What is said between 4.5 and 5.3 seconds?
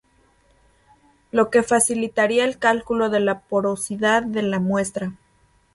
muestra.